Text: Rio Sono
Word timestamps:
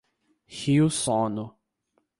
Rio 0.49 0.89
Sono 0.89 1.61